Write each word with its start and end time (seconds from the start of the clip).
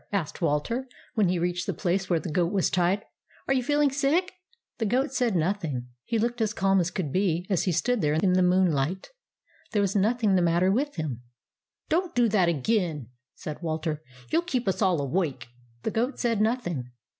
asked 0.11 0.41
Walter, 0.41 0.87
when 1.13 1.29
he 1.29 1.37
reached 1.37 1.67
the 1.67 1.75
place 1.75 2.09
where 2.09 2.19
the 2.19 2.31
goat 2.31 2.51
was 2.51 2.71
tied." 2.71 3.05
Are 3.47 3.53
you 3.53 3.61
feeling 3.61 3.91
sick?" 3.91 4.33
The 4.79 4.87
goat 4.87 5.13
said 5.13 5.35
nothing. 5.35 5.89
He 6.05 6.17
looked 6.17 6.41
as 6.41 6.55
calm 6.55 6.79
as 6.79 6.89
could 6.89 7.11
be 7.11 7.45
as 7.51 7.65
he 7.65 7.71
stood 7.71 8.01
there 8.01 8.15
in 8.15 8.33
the 8.33 8.41
moonlight. 8.41 9.11
There 9.73 9.81
was 9.83 9.95
nothing 9.95 10.33
the 10.33 10.41
matter 10.41 10.71
with 10.71 10.95
him." 10.95 11.21
Don't 11.89 12.15
do 12.15 12.27
that 12.29 12.49
again," 12.49 13.09
said 13.35 13.61
Walter." 13.61 14.01
You 14.31 14.39
'11 14.39 14.47
keep 14.47 14.67
us 14.67 14.81
all 14.81 14.99
awake." 14.99 15.49
The 15.83 15.91
goat 15.91 16.17
said 16.17 16.41
nothing. 16.41 16.89